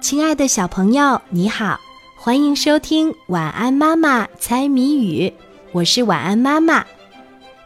[0.00, 1.78] 亲爱的小朋友，你好，
[2.16, 5.28] 欢迎收听《晚安妈妈猜谜语》，
[5.72, 6.84] 我是晚安妈妈。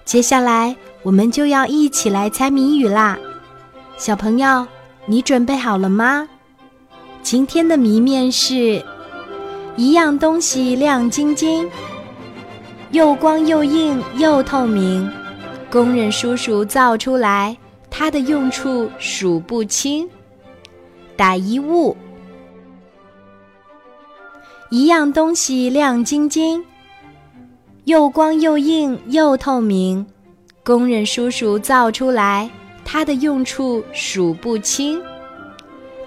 [0.06, 3.18] 接下来我们就要一起来猜谜语啦，
[3.98, 4.66] 小朋友，
[5.04, 6.26] 你准备好了吗？
[7.22, 8.82] 今天的谜面是：
[9.76, 11.68] 一样东西亮晶晶，
[12.92, 15.08] 又光又硬又透明，
[15.70, 17.54] 工人叔叔造出来，
[17.90, 20.08] 它的用处数不清。
[21.14, 21.94] 打一物。
[24.72, 26.64] 一样东西亮晶晶，
[27.84, 30.06] 又光又硬又透明，
[30.64, 32.48] 工人叔叔造出来，
[32.82, 34.98] 它的用处数不清。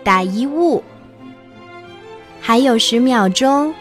[0.03, 0.83] 打一物。
[2.41, 3.71] 还有十秒钟，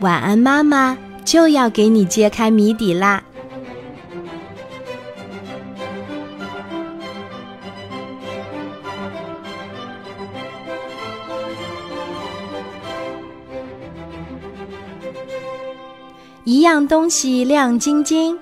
[0.00, 3.22] 晚安妈妈就要给你揭开谜底啦。
[16.44, 18.36] 一样东西亮晶晶，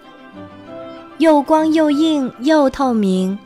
[1.19, 3.39] 又光又硬又透明，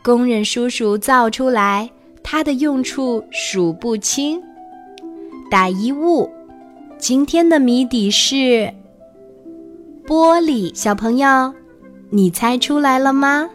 [0.00, 1.90] 工人叔叔造出来，
[2.22, 4.40] 它的用处数不清。
[5.50, 6.30] 打一物，
[6.98, 8.72] 今天的谜底是
[10.06, 10.72] 玻璃。
[10.72, 11.52] 小朋友，
[12.10, 13.50] 你猜出来了吗？